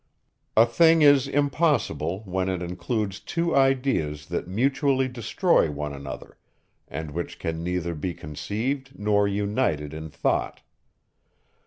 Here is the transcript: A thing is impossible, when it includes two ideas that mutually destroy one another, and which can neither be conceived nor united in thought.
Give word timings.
A 0.57 0.65
thing 0.65 1.03
is 1.03 1.27
impossible, 1.27 2.23
when 2.25 2.49
it 2.49 2.63
includes 2.63 3.19
two 3.19 3.55
ideas 3.55 4.25
that 4.29 4.47
mutually 4.47 5.07
destroy 5.07 5.69
one 5.69 5.93
another, 5.93 6.39
and 6.87 7.11
which 7.11 7.37
can 7.37 7.61
neither 7.63 7.93
be 7.93 8.15
conceived 8.15 8.97
nor 8.97 9.27
united 9.27 9.93
in 9.93 10.09
thought. 10.09 10.61